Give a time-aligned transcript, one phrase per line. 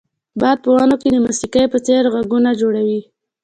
[0.39, 3.01] باد په ونو کې د موسیقۍ په څیر غږونه جوړول